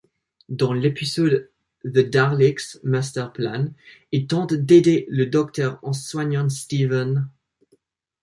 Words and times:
Dans 0.49 0.73
l'épisode 0.73 1.51
The 1.83 1.99
Daleks' 2.09 2.79
Master 2.83 3.31
Plan 3.31 3.67
elle 4.11 4.25
tente 4.25 4.55
d'aider 4.55 5.05
le 5.09 5.27
Docteur 5.27 5.77
en 5.83 5.93
soignant 5.93 6.49
Steven. 6.49 7.29